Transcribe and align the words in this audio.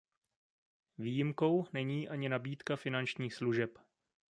Výjimkou 0.97 1.65
není 1.73 2.09
ani 2.09 2.29
nabídka 2.29 2.75
finančních 2.75 3.33
služeb. 3.35 3.71